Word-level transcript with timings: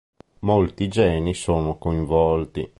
Molti 0.39 0.87
geni 0.87 1.35
sono 1.35 1.77
coinvolti. 1.77 2.67